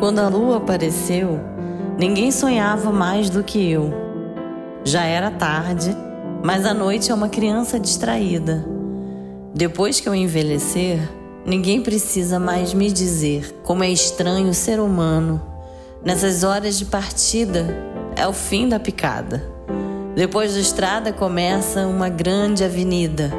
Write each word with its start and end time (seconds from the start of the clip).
Quando 0.00 0.18
a 0.20 0.28
lua 0.28 0.56
apareceu, 0.56 1.38
ninguém 1.98 2.30
sonhava 2.30 2.90
mais 2.90 3.28
do 3.28 3.44
que 3.44 3.70
eu. 3.70 3.92
Já 4.82 5.04
era 5.04 5.30
tarde, 5.30 5.94
mas 6.42 6.64
a 6.64 6.72
noite 6.72 7.10
é 7.10 7.14
uma 7.14 7.28
criança 7.28 7.78
distraída. 7.78 8.64
Depois 9.54 10.00
que 10.00 10.08
eu 10.08 10.14
envelhecer, 10.14 10.98
ninguém 11.44 11.82
precisa 11.82 12.38
mais 12.40 12.72
me 12.72 12.90
dizer 12.90 13.60
como 13.62 13.84
é 13.84 13.90
estranho 13.90 14.54
ser 14.54 14.80
humano. 14.80 15.38
Nessas 16.02 16.44
horas 16.44 16.78
de 16.78 16.86
partida, 16.86 17.66
é 18.16 18.26
o 18.26 18.32
fim 18.32 18.70
da 18.70 18.80
picada. 18.80 19.44
Depois 20.16 20.54
da 20.54 20.60
estrada 20.60 21.12
começa 21.12 21.86
uma 21.86 22.08
grande 22.08 22.64
avenida. 22.64 23.30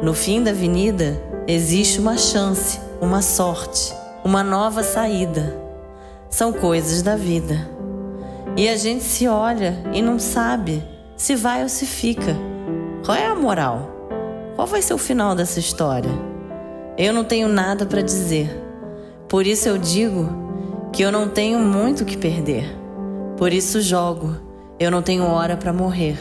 No 0.00 0.14
fim 0.14 0.40
da 0.40 0.52
avenida 0.52 1.20
existe 1.48 1.98
uma 1.98 2.16
chance, 2.16 2.78
uma 3.00 3.22
sorte, 3.22 3.92
uma 4.24 4.44
nova 4.44 4.84
saída. 4.84 5.65
São 6.36 6.52
coisas 6.52 7.00
da 7.00 7.16
vida. 7.16 7.66
E 8.58 8.68
a 8.68 8.76
gente 8.76 9.02
se 9.02 9.26
olha 9.26 9.82
e 9.94 10.02
não 10.02 10.18
sabe 10.18 10.84
se 11.16 11.34
vai 11.34 11.62
ou 11.62 11.68
se 11.70 11.86
fica. 11.86 12.36
Qual 13.06 13.16
é 13.16 13.24
a 13.24 13.34
moral? 13.34 13.90
Qual 14.54 14.66
vai 14.66 14.82
ser 14.82 14.92
o 14.92 14.98
final 14.98 15.34
dessa 15.34 15.58
história? 15.58 16.10
Eu 16.98 17.14
não 17.14 17.24
tenho 17.24 17.48
nada 17.48 17.86
para 17.86 18.02
dizer. 18.02 18.50
Por 19.26 19.46
isso 19.46 19.66
eu 19.66 19.78
digo 19.78 20.28
que 20.92 21.02
eu 21.02 21.10
não 21.10 21.26
tenho 21.26 21.58
muito 21.58 22.04
que 22.04 22.18
perder. 22.18 22.66
Por 23.38 23.50
isso 23.50 23.80
jogo. 23.80 24.36
Eu 24.78 24.90
não 24.90 25.00
tenho 25.00 25.24
hora 25.24 25.56
para 25.56 25.72
morrer. 25.72 26.18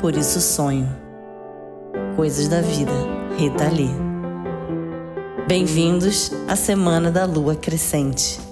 Por 0.00 0.16
isso 0.16 0.40
sonho. 0.40 0.88
Coisas 2.16 2.48
da 2.48 2.62
vida. 2.62 2.90
Rita 3.36 3.68
Lee. 3.68 3.94
Bem-vindos 5.46 6.32
à 6.48 6.56
Semana 6.56 7.10
da 7.10 7.26
Lua 7.26 7.54
Crescente. 7.54 8.51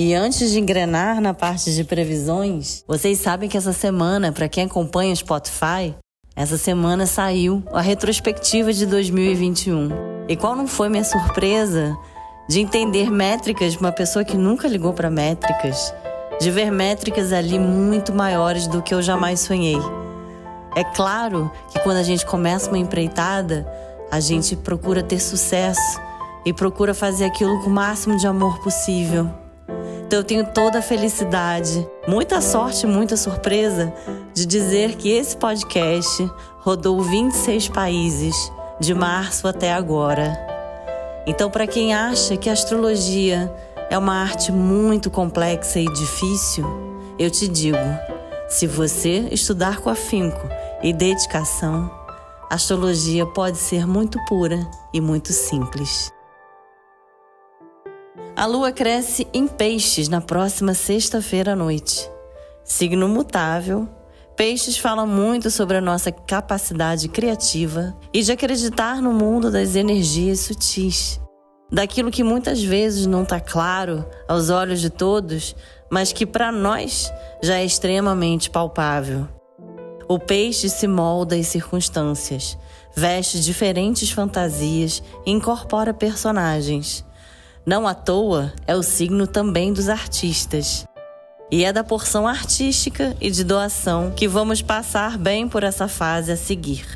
E 0.00 0.14
antes 0.14 0.52
de 0.52 0.60
engrenar 0.60 1.20
na 1.20 1.34
parte 1.34 1.74
de 1.74 1.82
previsões, 1.82 2.84
vocês 2.86 3.18
sabem 3.18 3.48
que 3.48 3.56
essa 3.56 3.72
semana, 3.72 4.30
para 4.30 4.48
quem 4.48 4.62
acompanha 4.62 5.12
o 5.12 5.16
Spotify, 5.16 5.92
essa 6.36 6.56
semana 6.56 7.04
saiu 7.04 7.64
a 7.72 7.80
retrospectiva 7.80 8.72
de 8.72 8.86
2021. 8.86 9.88
E 10.28 10.36
qual 10.36 10.54
não 10.54 10.68
foi 10.68 10.88
minha 10.88 11.02
surpresa 11.02 11.98
de 12.48 12.60
entender 12.60 13.10
métricas 13.10 13.72
de 13.72 13.80
uma 13.80 13.90
pessoa 13.90 14.24
que 14.24 14.36
nunca 14.36 14.68
ligou 14.68 14.92
para 14.92 15.10
métricas, 15.10 15.92
de 16.40 16.48
ver 16.48 16.70
métricas 16.70 17.32
ali 17.32 17.58
muito 17.58 18.14
maiores 18.14 18.68
do 18.68 18.80
que 18.80 18.94
eu 18.94 19.02
jamais 19.02 19.40
sonhei. 19.40 19.78
É 20.76 20.84
claro 20.84 21.50
que 21.72 21.80
quando 21.80 21.96
a 21.96 22.04
gente 22.04 22.24
começa 22.24 22.70
uma 22.70 22.78
empreitada, 22.78 23.66
a 24.12 24.20
gente 24.20 24.54
procura 24.54 25.02
ter 25.02 25.18
sucesso 25.18 26.00
e 26.46 26.52
procura 26.52 26.94
fazer 26.94 27.24
aquilo 27.24 27.60
com 27.64 27.68
o 27.68 27.72
máximo 27.72 28.16
de 28.16 28.28
amor 28.28 28.60
possível. 28.60 29.47
Então 30.08 30.20
eu 30.20 30.24
tenho 30.24 30.46
toda 30.46 30.78
a 30.78 30.82
felicidade, 30.82 31.86
muita 32.08 32.40
sorte, 32.40 32.86
muita 32.86 33.14
surpresa 33.14 33.92
de 34.32 34.46
dizer 34.46 34.96
que 34.96 35.10
esse 35.10 35.36
podcast 35.36 36.26
rodou 36.60 37.02
26 37.02 37.68
países 37.68 38.50
de 38.80 38.94
março 38.94 39.46
até 39.46 39.70
agora. 39.70 40.32
Então, 41.26 41.50
para 41.50 41.66
quem 41.66 41.92
acha 41.92 42.38
que 42.38 42.48
a 42.48 42.54
astrologia 42.54 43.54
é 43.90 43.98
uma 43.98 44.14
arte 44.14 44.50
muito 44.50 45.10
complexa 45.10 45.78
e 45.78 45.84
difícil, 45.84 46.64
eu 47.18 47.30
te 47.30 47.46
digo: 47.46 47.76
se 48.48 48.66
você 48.66 49.28
estudar 49.30 49.82
com 49.82 49.90
afinco 49.90 50.48
e 50.82 50.90
dedicação, 50.90 51.90
a 52.50 52.54
astrologia 52.54 53.26
pode 53.26 53.58
ser 53.58 53.86
muito 53.86 54.18
pura 54.24 54.66
e 54.90 55.02
muito 55.02 55.34
simples. 55.34 56.10
A 58.38 58.46
lua 58.46 58.70
cresce 58.70 59.26
em 59.34 59.48
peixes 59.48 60.08
na 60.08 60.20
próxima 60.20 60.72
sexta-feira 60.72 61.54
à 61.54 61.56
noite. 61.56 62.08
Signo 62.62 63.08
mutável. 63.08 63.88
Peixes 64.36 64.78
fala 64.78 65.04
muito 65.04 65.50
sobre 65.50 65.78
a 65.78 65.80
nossa 65.80 66.12
capacidade 66.12 67.08
criativa 67.08 67.96
e 68.14 68.22
de 68.22 68.30
acreditar 68.30 69.02
no 69.02 69.12
mundo 69.12 69.50
das 69.50 69.74
energias 69.74 70.38
sutis 70.38 71.20
daquilo 71.68 72.12
que 72.12 72.22
muitas 72.22 72.62
vezes 72.62 73.06
não 73.06 73.24
está 73.24 73.40
claro 73.40 74.06
aos 74.28 74.50
olhos 74.50 74.80
de 74.80 74.88
todos, 74.88 75.56
mas 75.90 76.12
que 76.12 76.24
para 76.24 76.52
nós 76.52 77.12
já 77.42 77.58
é 77.58 77.64
extremamente 77.64 78.50
palpável. 78.50 79.26
O 80.08 80.16
peixe 80.16 80.68
se 80.68 80.86
molda 80.86 81.34
às 81.34 81.48
circunstâncias, 81.48 82.56
veste 82.94 83.40
diferentes 83.40 84.12
fantasias 84.12 85.02
e 85.26 85.32
incorpora 85.32 85.92
personagens. 85.92 87.04
Não 87.66 87.86
à 87.86 87.94
toa 87.94 88.52
é 88.66 88.74
o 88.74 88.82
signo 88.82 89.26
também 89.26 89.72
dos 89.72 89.88
artistas. 89.88 90.86
E 91.50 91.64
é 91.64 91.72
da 91.72 91.82
porção 91.82 92.26
artística 92.26 93.16
e 93.20 93.30
de 93.30 93.42
doação 93.42 94.12
que 94.14 94.28
vamos 94.28 94.60
passar 94.60 95.16
bem 95.16 95.48
por 95.48 95.62
essa 95.62 95.88
fase 95.88 96.32
a 96.32 96.36
seguir. 96.36 96.86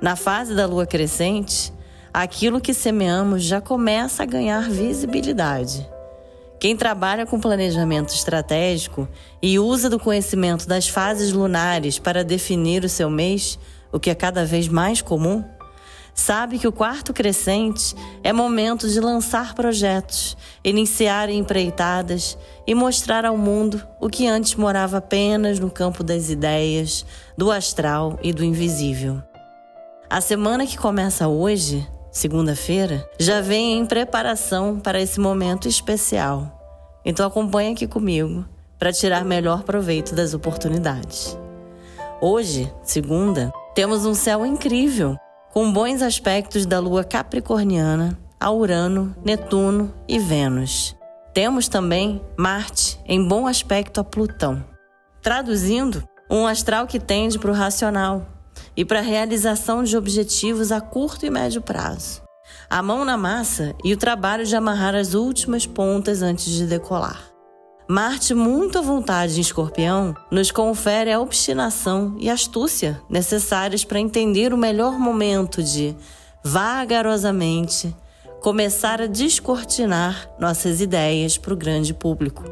Na 0.00 0.16
fase 0.16 0.54
da 0.54 0.66
lua 0.66 0.86
crescente, 0.86 1.72
aquilo 2.12 2.60
que 2.60 2.74
semeamos 2.74 3.42
já 3.42 3.60
começa 3.60 4.22
a 4.22 4.26
ganhar 4.26 4.68
visibilidade. 4.68 5.88
Quem 6.58 6.76
trabalha 6.76 7.26
com 7.26 7.38
planejamento 7.38 8.14
estratégico 8.14 9.06
e 9.42 9.58
usa 9.58 9.90
do 9.90 10.00
conhecimento 10.00 10.66
das 10.66 10.88
fases 10.88 11.32
lunares 11.32 11.98
para 11.98 12.24
definir 12.24 12.82
o 12.82 12.88
seu 12.88 13.10
mês, 13.10 13.58
o 13.92 14.00
que 14.00 14.10
é 14.10 14.14
cada 14.14 14.44
vez 14.44 14.66
mais 14.66 15.02
comum, 15.02 15.44
sabe 16.16 16.58
que 16.58 16.66
o 16.66 16.72
quarto 16.72 17.12
crescente 17.12 17.94
é 18.24 18.32
momento 18.32 18.88
de 18.88 18.98
lançar 18.98 19.54
projetos, 19.54 20.36
iniciar 20.64 21.28
empreitadas 21.28 22.36
e 22.66 22.74
mostrar 22.74 23.24
ao 23.24 23.38
mundo 23.38 23.80
o 24.00 24.08
que 24.08 24.26
antes 24.26 24.56
morava 24.56 24.96
apenas 24.96 25.60
no 25.60 25.70
campo 25.70 26.02
das 26.02 26.30
ideias, 26.30 27.06
do 27.38 27.52
astral 27.52 28.18
e 28.20 28.32
do 28.32 28.42
invisível. 28.42 29.22
A 30.10 30.20
semana 30.20 30.66
que 30.66 30.76
começa 30.76 31.28
hoje 31.28 31.86
segunda-feira, 32.16 33.06
já 33.20 33.42
vem 33.42 33.78
em 33.78 33.84
preparação 33.84 34.80
para 34.80 34.98
esse 34.98 35.20
momento 35.20 35.68
especial. 35.68 36.50
Então 37.04 37.26
acompanhe 37.26 37.74
aqui 37.74 37.86
comigo 37.86 38.46
para 38.78 38.90
tirar 38.90 39.22
melhor 39.22 39.64
proveito 39.64 40.14
das 40.14 40.32
oportunidades. 40.32 41.36
Hoje, 42.18 42.72
segunda, 42.82 43.52
temos 43.74 44.06
um 44.06 44.14
céu 44.14 44.46
incrível, 44.46 45.14
com 45.52 45.72
bons 45.72 46.02
aspectos 46.02 46.66
da 46.66 46.78
lua 46.78 47.04
capricorniana 47.04 48.18
a 48.38 48.50
Urano, 48.50 49.16
Netuno 49.24 49.94
e 50.06 50.18
Vênus. 50.18 50.94
Temos 51.32 51.68
também 51.68 52.22
Marte 52.36 53.00
em 53.06 53.26
bom 53.26 53.46
aspecto 53.46 54.00
a 54.00 54.04
Plutão. 54.04 54.64
Traduzindo, 55.22 56.02
um 56.30 56.46
astral 56.46 56.86
que 56.86 57.00
tende 57.00 57.38
para 57.38 57.50
o 57.50 57.54
racional, 57.54 58.26
e 58.76 58.84
para 58.84 58.98
a 58.98 59.02
realização 59.02 59.82
de 59.82 59.96
objetivos 59.96 60.70
a 60.70 60.80
curto 60.80 61.24
e 61.24 61.30
médio 61.30 61.62
prazo. 61.62 62.22
A 62.68 62.82
mão 62.82 63.04
na 63.04 63.16
massa 63.16 63.74
e 63.82 63.92
o 63.92 63.96
trabalho 63.96 64.44
de 64.44 64.54
amarrar 64.54 64.94
as 64.94 65.14
últimas 65.14 65.66
pontas 65.66 66.22
antes 66.22 66.46
de 66.52 66.66
decolar. 66.66 67.35
Marte, 67.88 68.34
muito 68.34 68.78
à 68.78 68.82
vontade 68.82 69.38
em 69.38 69.40
escorpião, 69.40 70.14
nos 70.30 70.50
confere 70.50 71.12
a 71.12 71.20
obstinação 71.20 72.16
e 72.18 72.28
astúcia 72.28 73.00
necessárias 73.08 73.84
para 73.84 74.00
entender 74.00 74.52
o 74.52 74.58
melhor 74.58 74.98
momento 74.98 75.62
de, 75.62 75.94
vagarosamente, 76.44 77.94
começar 78.40 79.00
a 79.00 79.06
descortinar 79.06 80.28
nossas 80.38 80.80
ideias 80.80 81.38
para 81.38 81.54
o 81.54 81.56
grande 81.56 81.94
público. 81.94 82.44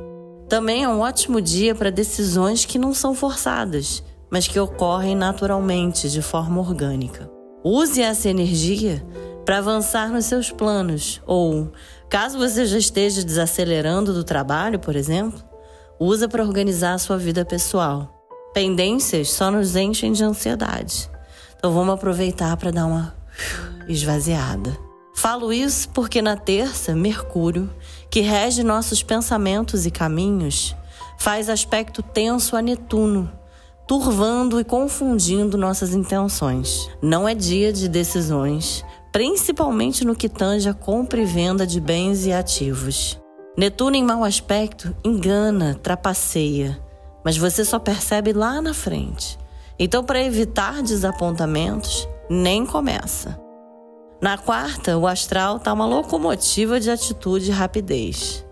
Também 0.49 0.85
é 0.85 0.89
um 0.89 1.01
ótimo 1.01 1.41
dia 1.41 1.75
para 1.75 1.91
decisões 1.91 2.65
que 2.65 2.79
não 2.79 2.95
são 2.95 3.15
forçadas 3.15 4.03
mas 4.35 4.49
que 4.49 4.59
ocorrem 4.59 5.15
naturalmente, 5.15 6.11
de 6.11 6.21
forma 6.21 6.61
orgânica. 6.61 7.31
Use 7.63 8.03
essa 8.03 8.29
energia 8.29 9.01
para 9.45 9.59
avançar 9.59 10.11
nos 10.11 10.25
seus 10.25 10.51
planos, 10.51 11.21
ou, 11.27 11.73
caso 12.09 12.39
você 12.39 12.65
já 12.65 12.79
esteja 12.79 13.23
desacelerando 13.23 14.15
do 14.15 14.25
trabalho, 14.25 14.79
por 14.79 14.97
exemplo, 14.97 15.43
usa 15.99 16.29
para 16.29 16.43
organizar 16.43 16.95
a 16.95 16.99
sua 16.99 17.19
vida 17.19 17.45
pessoal. 17.45 18.11
Pendências 18.55 19.31
só 19.31 19.51
nos 19.51 19.77
enchem 19.77 20.13
de 20.13 20.25
ansiedade. 20.25 21.11
Então 21.57 21.73
vamos 21.73 21.95
aproveitar 21.95 22.57
para 22.57 22.71
dar 22.71 22.87
uma 22.87 23.15
esvaziada. 23.89 24.77
Falo 25.15 25.53
isso 25.53 25.89
porque 25.91 26.21
na 26.21 26.37
terça, 26.37 26.95
Mercúrio, 26.95 27.71
que 28.11 28.21
rege 28.21 28.63
nossos 28.63 29.03
pensamentos 29.03 29.87
e 29.87 29.91
caminhos, 29.91 30.75
faz 31.19 31.49
aspecto 31.49 32.03
tenso 32.03 32.57
a 32.57 32.63
Netuno, 32.63 33.31
turvando 33.87 34.61
e 34.61 34.65
confundindo 34.65 35.57
nossas 35.57 35.95
intenções. 35.95 36.89
Não 37.01 37.29
é 37.29 37.35
dia 37.35 37.73
de 37.73 37.89
decisões, 37.89 38.85
principalmente 39.15 40.05
no 40.05 40.17
que 40.17 40.29
tange 40.29 40.69
a 40.69 40.75
compra 40.75 41.21
e 41.21 41.25
venda 41.25 41.65
de 41.65 41.81
bens 41.81 42.27
e 42.27 42.33
ativos. 42.33 43.17
Netuno 43.57 43.95
em 43.95 44.03
mau 44.03 44.25
aspecto 44.25 44.93
engana, 45.05 45.79
trapaceia, 45.81 46.85
mas 47.25 47.37
você 47.37 47.65
só 47.65 47.79
percebe 47.79 48.33
lá 48.33 48.61
na 48.61 48.75
frente. 48.75 49.39
Então, 49.79 50.03
para 50.03 50.21
evitar 50.21 50.83
desapontamentos, 50.83 52.09
nem 52.29 52.67
começa. 52.67 53.41
Na 54.21 54.37
quarta, 54.37 54.99
o 54.99 55.07
astral 55.07 55.59
está 55.59 55.73
uma 55.73 55.87
locomotiva 55.87 56.81
de 56.81 56.91
atitude 56.91 57.51
e 57.51 57.55
rapidez. 57.55 58.45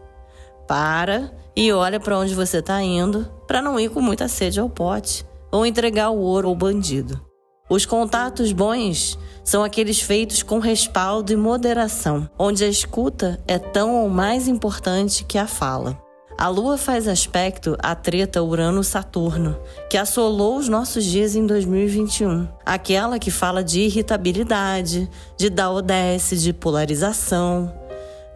Para 0.69 1.35
e 1.56 1.73
olha 1.73 1.99
para 1.99 2.17
onde 2.17 2.37
você 2.37 2.59
está 2.59 2.81
indo 2.81 3.29
para 3.49 3.61
não 3.61 3.81
ir 3.81 3.91
com 3.91 4.00
muita 4.00 4.29
sede 4.29 4.61
ao 4.61 4.70
pote 4.70 5.26
ou 5.50 5.67
entregar 5.67 6.11
o 6.11 6.20
ouro 6.20 6.47
ao 6.47 6.55
bandido. 6.55 7.20
Os 7.69 7.85
contatos 7.85 8.53
bons 8.53 9.19
são 9.44 9.64
aqueles 9.64 10.00
feitos 10.00 10.42
com 10.42 10.58
respaldo 10.58 11.32
e 11.32 11.36
moderação, 11.36 12.28
onde 12.38 12.64
a 12.64 12.68
escuta 12.68 13.40
é 13.46 13.58
tão 13.58 13.94
ou 14.02 14.08
mais 14.08 14.48
importante 14.48 15.24
que 15.24 15.38
a 15.38 15.46
fala. 15.46 15.98
A 16.38 16.48
Lua 16.48 16.76
faz 16.76 17.06
aspecto 17.06 17.76
à 17.80 17.94
treta 17.94 18.42
Urano-Saturno, 18.42 19.56
que 19.88 19.96
assolou 19.96 20.56
os 20.56 20.68
nossos 20.68 21.04
dias 21.04 21.36
em 21.36 21.46
2021. 21.46 22.48
Aquela 22.64 23.18
que 23.18 23.30
fala 23.30 23.62
de 23.62 23.82
irritabilidade, 23.82 25.08
de 25.36 25.50
daodece, 25.50 26.36
de 26.36 26.52
polarização. 26.52 27.72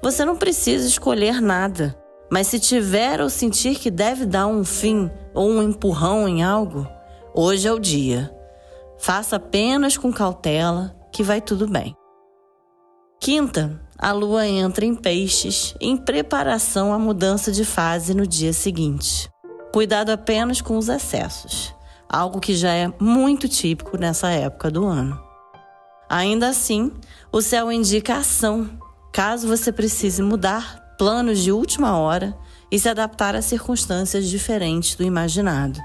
Você 0.02 0.24
não 0.24 0.36
precisa 0.36 0.86
escolher 0.86 1.40
nada, 1.40 1.96
mas 2.30 2.46
se 2.48 2.60
tiver 2.60 3.20
ou 3.20 3.30
sentir 3.30 3.76
que 3.76 3.90
deve 3.90 4.26
dar 4.26 4.46
um 4.46 4.64
fim 4.64 5.10
ou 5.34 5.48
um 5.48 5.62
empurrão 5.62 6.28
em 6.28 6.44
algo, 6.44 6.86
hoje 7.34 7.66
é 7.66 7.72
o 7.72 7.78
dia. 7.80 8.35
Faça 8.98 9.36
apenas 9.36 9.96
com 9.96 10.12
cautela, 10.12 10.96
que 11.12 11.22
vai 11.22 11.40
tudo 11.40 11.68
bem. 11.68 11.94
Quinta, 13.20 13.80
a 13.98 14.12
lua 14.12 14.46
entra 14.46 14.84
em 14.84 14.94
peixes 14.94 15.74
em 15.80 15.96
preparação 15.96 16.92
à 16.92 16.98
mudança 16.98 17.50
de 17.50 17.64
fase 17.64 18.14
no 18.14 18.26
dia 18.26 18.52
seguinte. 18.52 19.28
Cuidado 19.72 20.10
apenas 20.10 20.60
com 20.60 20.76
os 20.76 20.88
excessos, 20.88 21.74
algo 22.08 22.40
que 22.40 22.54
já 22.54 22.72
é 22.72 22.92
muito 23.00 23.48
típico 23.48 23.96
nessa 23.96 24.28
época 24.30 24.70
do 24.70 24.84
ano. 24.84 25.20
Ainda 26.08 26.48
assim, 26.48 26.92
o 27.32 27.42
céu 27.42 27.72
indica 27.72 28.16
ação, 28.16 28.70
caso 29.12 29.48
você 29.48 29.72
precise 29.72 30.22
mudar 30.22 30.94
planos 30.98 31.40
de 31.40 31.52
última 31.52 31.98
hora 31.98 32.36
e 32.70 32.78
se 32.78 32.88
adaptar 32.88 33.34
a 33.34 33.42
circunstâncias 33.42 34.26
diferentes 34.26 34.94
do 34.94 35.02
imaginado. 35.02 35.80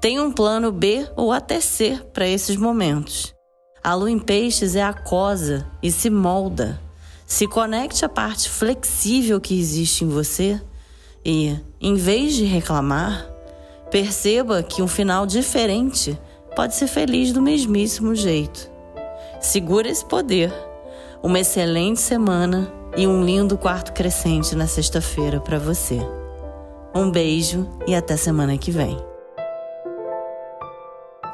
Tem 0.00 0.20
um 0.20 0.32
plano 0.32 0.70
B 0.70 1.08
ou 1.16 1.32
até 1.32 1.60
C 1.60 2.00
para 2.12 2.26
esses 2.26 2.56
momentos. 2.56 3.34
A 3.82 3.94
lua 3.94 4.10
em 4.10 4.18
peixes 4.18 4.76
é 4.76 4.82
aquosa 4.82 5.66
e 5.82 5.90
se 5.90 6.10
molda 6.10 6.80
se 7.28 7.46
conecte 7.46 8.06
à 8.06 8.08
parte 8.08 8.48
flexível 8.48 9.38
que 9.38 9.60
existe 9.60 10.02
em 10.02 10.08
você 10.08 10.58
e, 11.22 11.54
em 11.78 11.94
vez 11.94 12.34
de 12.34 12.44
reclamar, 12.46 13.30
perceba 13.90 14.62
que 14.62 14.80
um 14.80 14.88
final 14.88 15.26
diferente 15.26 16.18
pode 16.56 16.74
ser 16.74 16.86
feliz 16.86 17.30
do 17.30 17.42
mesmíssimo 17.42 18.14
jeito. 18.14 18.70
Segura 19.40 19.90
esse 19.90 20.04
poder. 20.06 20.50
Uma 21.22 21.40
excelente 21.40 22.00
semana 22.00 22.72
e 22.96 23.06
um 23.06 23.22
lindo 23.22 23.58
quarto 23.58 23.92
crescente 23.92 24.56
na 24.56 24.66
sexta-feira 24.66 25.38
para 25.38 25.58
você. 25.58 25.98
Um 26.94 27.10
beijo 27.10 27.68
e 27.86 27.94
até 27.94 28.16
semana 28.16 28.56
que 28.56 28.70
vem. 28.70 29.07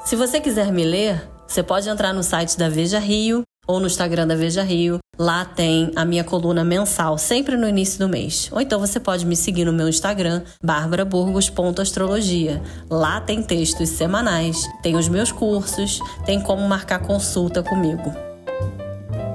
Se 0.05 0.17
você 0.17 0.39
quiser 0.39 0.71
me 0.71 0.85
ler, 0.85 1.27
você 1.49 1.63
pode 1.63 1.89
entrar 1.89 2.13
no 2.13 2.23
site 2.23 2.59
da 2.59 2.69
Veja 2.69 2.99
Rio 2.99 3.43
ou 3.67 3.81
no 3.81 3.87
Instagram 3.87 4.27
da 4.27 4.37
Veja 4.37 4.63
Rio. 4.63 4.99
Lá 5.19 5.47
tem 5.47 5.91
a 5.97 6.05
minha 6.05 6.23
coluna 6.23 6.63
mensal, 6.63 7.17
sempre 7.17 7.57
no 7.57 7.67
início 7.67 7.99
do 7.99 8.07
mês. 8.07 8.51
Ou 8.53 8.61
então 8.61 8.79
você 8.79 9.01
pode 9.01 9.25
me 9.25 9.35
seguir 9.35 9.65
no 9.65 9.73
meu 9.73 9.89
Instagram, 9.89 10.43
barbaraburgos.astrologia. 10.63 12.61
Lá 12.91 13.19
tem 13.19 13.43
textos 13.43 13.89
semanais, 13.89 14.69
tem 14.83 14.95
os 14.95 15.09
meus 15.09 15.33
cursos, 15.33 15.99
tem 16.27 16.39
como 16.39 16.69
marcar 16.69 16.99
consulta 16.99 17.63
comigo. 17.63 18.13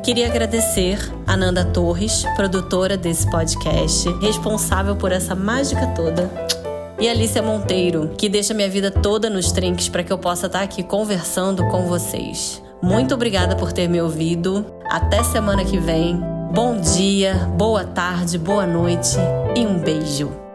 Queria 0.04 0.28
agradecer 0.28 1.00
a 1.26 1.36
Nanda 1.36 1.66
Torres, 1.66 2.26
produtora 2.36 2.96
desse 2.96 3.28
podcast, 3.32 4.08
responsável 4.22 4.96
por 4.96 5.12
essa 5.12 5.34
mágica 5.34 5.88
toda 5.96 6.59
e 7.00 7.08
Alicia 7.08 7.42
Monteiro, 7.42 8.12
que 8.18 8.28
deixa 8.28 8.54
minha 8.54 8.70
vida 8.70 8.92
toda 8.92 9.30
nos 9.30 9.52
trinques 9.52 9.88
para 9.88 10.04
que 10.04 10.12
eu 10.12 10.18
possa 10.18 10.48
estar 10.48 10.62
aqui 10.62 10.84
conversando 10.84 11.66
com 11.70 11.86
vocês. 11.86 12.62
Muito 12.82 13.14
obrigada 13.14 13.56
por 13.56 13.72
ter 13.72 13.88
me 13.88 14.02
ouvido. 14.02 14.66
Até 14.86 15.24
semana 15.24 15.64
que 15.64 15.78
vem. 15.78 16.20
Bom 16.54 16.80
dia, 16.80 17.36
boa 17.58 17.84
tarde, 17.84 18.38
boa 18.38 18.66
noite 18.66 19.18
e 19.56 19.66
um 19.66 19.78
beijo. 19.78 20.49